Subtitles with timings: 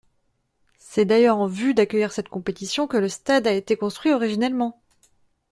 [0.79, 4.81] C'est d'ailleurs en vue d'accueillir cette compétition que le stade a été construit originellement.